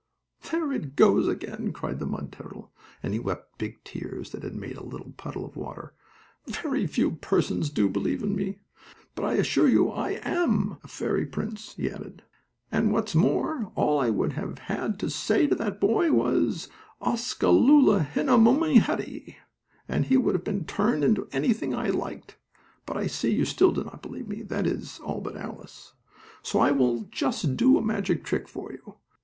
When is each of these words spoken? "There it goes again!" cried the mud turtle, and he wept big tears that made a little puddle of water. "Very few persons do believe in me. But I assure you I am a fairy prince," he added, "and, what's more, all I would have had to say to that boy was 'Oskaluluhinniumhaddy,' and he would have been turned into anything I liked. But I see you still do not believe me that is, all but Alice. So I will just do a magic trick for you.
"There 0.49 0.73
it 0.73 0.95
goes 0.95 1.27
again!" 1.27 1.71
cried 1.73 1.99
the 1.99 2.07
mud 2.07 2.31
turtle, 2.31 2.71
and 3.03 3.13
he 3.13 3.19
wept 3.19 3.59
big 3.59 3.83
tears 3.83 4.31
that 4.31 4.41
made 4.55 4.75
a 4.75 4.83
little 4.83 5.13
puddle 5.15 5.45
of 5.45 5.55
water. 5.55 5.93
"Very 6.47 6.87
few 6.87 7.11
persons 7.11 7.69
do 7.69 7.87
believe 7.87 8.23
in 8.23 8.35
me. 8.35 8.57
But 9.13 9.25
I 9.25 9.33
assure 9.33 9.67
you 9.67 9.89
I 9.91 10.19
am 10.23 10.77
a 10.83 10.87
fairy 10.87 11.27
prince," 11.27 11.75
he 11.75 11.87
added, 11.87 12.23
"and, 12.71 12.91
what's 12.91 13.13
more, 13.13 13.71
all 13.75 13.99
I 13.99 14.09
would 14.09 14.33
have 14.33 14.57
had 14.57 14.97
to 15.01 15.09
say 15.11 15.45
to 15.45 15.53
that 15.53 15.79
boy 15.79 16.11
was 16.11 16.67
'Oskaluluhinniumhaddy,' 17.03 19.35
and 19.87 20.05
he 20.07 20.17
would 20.17 20.33
have 20.33 20.43
been 20.43 20.65
turned 20.65 21.03
into 21.03 21.27
anything 21.31 21.75
I 21.75 21.89
liked. 21.89 22.37
But 22.87 22.97
I 22.97 23.05
see 23.05 23.31
you 23.35 23.45
still 23.45 23.71
do 23.71 23.83
not 23.83 24.01
believe 24.01 24.27
me 24.27 24.41
that 24.41 24.65
is, 24.65 24.99
all 25.05 25.21
but 25.21 25.37
Alice. 25.37 25.93
So 26.41 26.57
I 26.57 26.71
will 26.71 27.01
just 27.11 27.55
do 27.55 27.77
a 27.77 27.83
magic 27.83 28.23
trick 28.23 28.47
for 28.47 28.71
you. 28.71 28.95